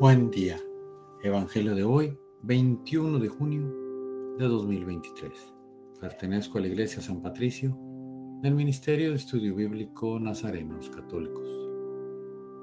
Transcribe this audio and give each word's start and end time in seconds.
Buen 0.00 0.30
día. 0.30 0.56
Evangelio 1.24 1.74
de 1.74 1.82
hoy, 1.82 2.16
21 2.42 3.18
de 3.18 3.26
junio 3.26 3.66
de 4.38 4.44
2023. 4.44 5.32
Pertenezco 6.00 6.58
a 6.58 6.60
la 6.60 6.68
Iglesia 6.68 7.02
San 7.02 7.20
Patricio 7.20 7.76
del 8.40 8.54
Ministerio 8.54 9.10
de 9.10 9.16
Estudio 9.16 9.56
Bíblico 9.56 10.20
Nazarenos 10.20 10.88
Católicos. 10.90 11.48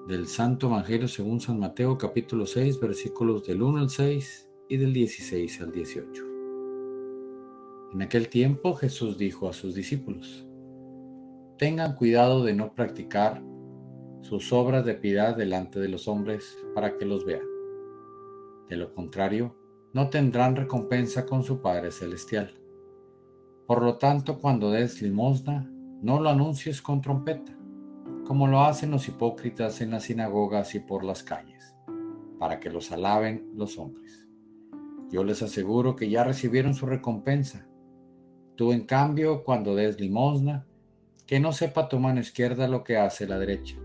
Del 0.08 0.28
Santo 0.28 0.68
Evangelio 0.68 1.10
según 1.10 1.42
San 1.42 1.60
Mateo 1.60 1.98
capítulo 1.98 2.46
6 2.46 2.80
versículos 2.80 3.44
del 3.44 3.62
1 3.62 3.80
al 3.80 3.90
6 3.90 4.50
y 4.70 4.78
del 4.78 4.94
16 4.94 5.60
al 5.60 5.74
18. 5.74 6.24
En 7.96 8.02
aquel 8.02 8.30
tiempo 8.30 8.76
Jesús 8.76 9.18
dijo 9.18 9.50
a 9.50 9.54
sus 9.54 9.76
discípulos, 9.76 10.48
Tengan 11.58 11.96
cuidado 11.96 12.46
de 12.46 12.54
no 12.54 12.74
practicar 12.74 13.44
sus 14.28 14.52
obras 14.52 14.84
de 14.86 14.96
piedad 14.96 15.38
delante 15.38 15.80
de 15.80 15.88
los 15.88 16.08
hombres 16.08 16.58
para 16.74 16.98
que 16.98 17.06
los 17.06 17.26
vean. 17.26 17.46
De 18.68 18.76
lo 18.76 18.92
contrario, 18.92 19.56
no 19.94 20.10
tendrán 20.10 20.56
recompensa 20.56 21.28
con 21.28 21.44
su 21.44 21.62
Padre 21.62 21.92
Celestial. 21.92 22.52
Por 23.68 23.84
lo 23.84 24.00
tanto, 24.00 24.40
cuando 24.40 24.72
des 24.72 25.00
limosna, 25.04 25.70
no 26.02 26.20
lo 26.20 26.30
anuncies 26.30 26.82
con 26.82 27.02
trompeta, 27.02 27.56
como 28.26 28.48
lo 28.48 28.62
hacen 28.62 28.90
los 28.90 29.08
hipócritas 29.08 29.80
en 29.82 29.92
las 29.92 30.06
sinagogas 30.06 30.74
y 30.74 30.80
por 30.80 31.04
las 31.04 31.22
calles, 31.22 31.76
para 32.40 32.60
que 32.60 32.72
los 32.72 32.92
alaben 32.92 33.52
los 33.54 33.78
hombres. 33.78 34.28
Yo 35.12 35.24
les 35.24 35.44
aseguro 35.44 35.96
que 35.96 36.10
ya 36.10 36.24
recibieron 36.24 36.74
su 36.74 36.88
recompensa. 36.88 37.68
Tú, 38.56 38.72
en 38.72 38.88
cambio, 38.88 39.44
cuando 39.44 39.76
des 39.76 40.00
limosna, 40.00 40.66
que 41.28 41.40
no 41.40 41.54
sepa 41.54 41.90
tu 41.90 42.00
mano 42.00 42.22
izquierda 42.22 42.68
lo 42.68 42.84
que 42.84 42.98
hace 42.98 43.28
la 43.28 43.38
derecha 43.38 43.85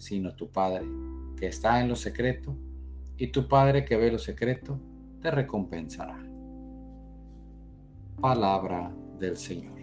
sino 0.00 0.34
tu 0.34 0.50
Padre, 0.50 0.86
que 1.36 1.46
está 1.46 1.78
en 1.78 1.88
lo 1.88 1.94
secreto, 1.94 2.56
y 3.18 3.26
tu 3.26 3.46
Padre 3.46 3.84
que 3.84 3.96
ve 3.98 4.10
lo 4.10 4.18
secreto, 4.18 4.80
te 5.20 5.30
recompensará. 5.30 6.18
Palabra 8.18 8.90
del 9.18 9.36
Señor. 9.36 9.78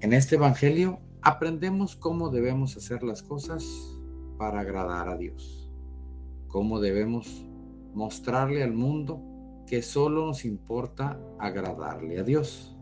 En 0.00 0.12
este 0.12 0.36
Evangelio 0.36 1.00
aprendemos 1.22 1.96
cómo 1.96 2.28
debemos 2.28 2.76
hacer 2.76 3.02
las 3.02 3.22
cosas 3.22 3.64
para 4.36 4.60
agradar 4.60 5.08
a 5.08 5.16
Dios, 5.16 5.70
cómo 6.46 6.78
debemos 6.78 7.46
mostrarle 7.94 8.62
al 8.62 8.74
mundo 8.74 9.22
que 9.66 9.80
solo 9.80 10.26
nos 10.26 10.44
importa 10.44 11.18
agradarle 11.38 12.18
a 12.18 12.22
Dios 12.22 12.76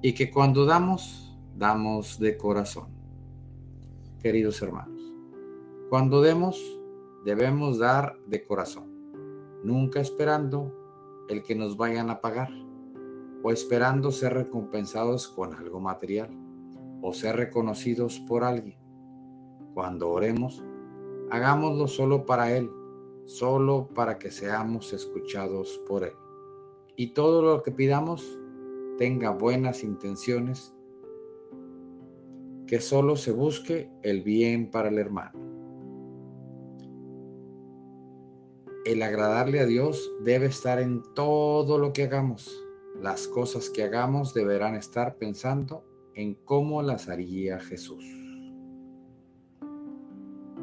y 0.00 0.12
que 0.12 0.30
cuando 0.30 0.64
damos, 0.64 1.36
damos 1.56 2.20
de 2.20 2.36
corazón 2.36 2.97
queridos 4.22 4.60
hermanos. 4.62 5.00
Cuando 5.88 6.20
demos, 6.20 6.60
debemos 7.24 7.78
dar 7.78 8.18
de 8.26 8.44
corazón, 8.44 9.12
nunca 9.62 10.00
esperando 10.00 10.74
el 11.28 11.42
que 11.42 11.54
nos 11.54 11.76
vayan 11.76 12.10
a 12.10 12.20
pagar 12.20 12.50
o 13.42 13.52
esperando 13.52 14.10
ser 14.10 14.34
recompensados 14.34 15.28
con 15.28 15.54
algo 15.54 15.80
material 15.80 16.30
o 17.00 17.12
ser 17.12 17.36
reconocidos 17.36 18.18
por 18.20 18.42
alguien. 18.42 18.78
Cuando 19.74 20.10
oremos, 20.10 20.64
hagámoslo 21.30 21.86
solo 21.86 22.26
para 22.26 22.56
Él, 22.56 22.68
solo 23.26 23.88
para 23.94 24.18
que 24.18 24.30
seamos 24.30 24.92
escuchados 24.92 25.80
por 25.86 26.02
Él. 26.02 26.14
Y 26.96 27.08
todo 27.14 27.42
lo 27.42 27.62
que 27.62 27.70
pidamos 27.70 28.38
tenga 28.98 29.30
buenas 29.30 29.84
intenciones 29.84 30.74
que 32.68 32.80
solo 32.80 33.16
se 33.16 33.32
busque 33.32 33.90
el 34.02 34.22
bien 34.22 34.70
para 34.70 34.90
el 34.90 34.98
hermano. 34.98 35.40
El 38.84 39.02
agradarle 39.02 39.60
a 39.60 39.66
Dios 39.66 40.12
debe 40.22 40.46
estar 40.46 40.78
en 40.78 41.02
todo 41.14 41.78
lo 41.78 41.94
que 41.94 42.04
hagamos. 42.04 42.62
Las 43.02 43.26
cosas 43.26 43.70
que 43.70 43.82
hagamos 43.82 44.34
deberán 44.34 44.74
estar 44.74 45.16
pensando 45.16 45.82
en 46.14 46.34
cómo 46.34 46.82
las 46.82 47.08
haría 47.08 47.58
Jesús. 47.58 48.04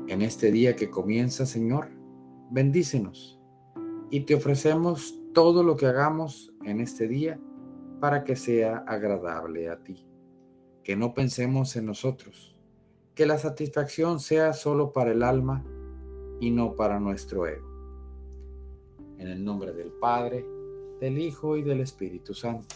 En 0.07 0.21
este 0.21 0.51
día 0.51 0.75
que 0.75 0.91
comienza, 0.91 1.45
Señor, 1.47 1.89
bendícenos 2.51 3.39
y 4.11 4.21
te 4.21 4.35
ofrecemos 4.35 5.19
todo 5.33 5.63
lo 5.63 5.75
que 5.75 5.87
hagamos 5.87 6.53
en 6.63 6.81
este 6.81 7.07
día 7.07 7.39
para 7.99 8.23
que 8.23 8.35
sea 8.35 8.83
agradable 8.87 9.69
a 9.69 9.81
ti 9.81 10.05
que 10.85 10.95
no 10.95 11.15
pensemos 11.15 11.75
en 11.77 11.87
nosotros, 11.87 12.55
que 13.15 13.25
la 13.25 13.39
satisfacción 13.39 14.19
sea 14.19 14.53
solo 14.53 14.93
para 14.93 15.11
el 15.11 15.23
alma 15.23 15.65
y 16.39 16.51
no 16.51 16.75
para 16.75 16.99
nuestro 16.99 17.47
ego. 17.47 17.67
En 19.17 19.27
el 19.27 19.43
nombre 19.43 19.73
del 19.73 19.91
Padre, 19.91 20.45
del 20.99 21.17
Hijo 21.17 21.57
y 21.57 21.63
del 21.63 21.79
Espíritu 21.79 22.35
Santo. 22.35 22.75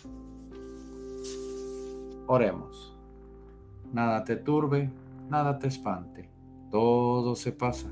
Oremos. 2.25 2.97
Nada 3.93 4.23
te 4.23 4.37
turbe, 4.37 4.89
nada 5.29 5.59
te 5.59 5.67
espante, 5.67 6.31
todo 6.71 7.35
se 7.35 7.51
pasa. 7.51 7.91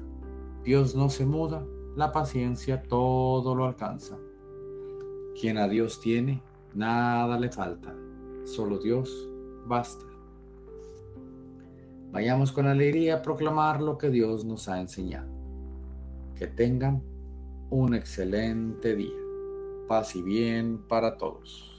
Dios 0.63 0.95
no 0.95 1.11
se 1.11 1.28
muda, 1.28 1.63
la 1.95 2.11
paciencia 2.11 2.81
todo 2.81 3.53
lo 3.53 3.66
alcanza. 3.66 4.17
Quien 5.39 5.59
a 5.59 5.67
Dios 5.67 6.01
tiene, 6.01 6.41
nada 6.73 7.39
le 7.39 7.51
falta, 7.51 7.95
solo 8.45 8.79
Dios 8.79 9.29
basta. 9.67 10.06
Vayamos 12.17 12.51
con 12.51 12.66
alegría 12.66 13.17
a 13.17 13.22
proclamar 13.22 13.79
lo 13.79 13.95
que 14.00 14.09
Dios 14.09 14.44
nos 14.44 14.67
ha 14.67 14.81
enseñado. 14.81 15.29
Que 16.35 16.47
tengan 16.47 17.03
un 17.69 17.94
excelente 17.94 18.95
día. 18.95 19.22
Paz 19.88 20.16
y 20.16 20.23
bien 20.23 20.79
para 20.88 21.16
todos. 21.16 21.76